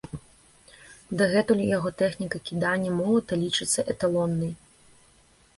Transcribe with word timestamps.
Дагэтуль 1.19 1.61
яго 1.77 1.91
тэхніка 2.01 2.37
кідання 2.47 2.97
молата 2.99 3.33
лічыцца 3.43 3.81
эталоннай. 3.97 4.51